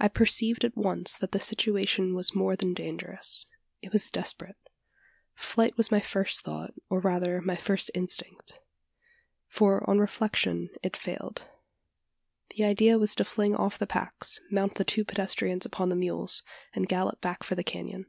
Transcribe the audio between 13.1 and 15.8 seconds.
to fling off the packs, mount the two pedestrians